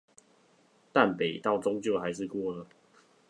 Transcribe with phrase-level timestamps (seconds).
[0.91, 2.65] 淡北道終究還是過了